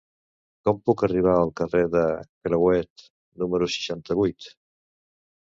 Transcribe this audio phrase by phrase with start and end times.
[0.69, 2.01] Com puc arribar al carrer de
[2.47, 3.05] Crehuet
[3.45, 4.51] número seixanta-vuit?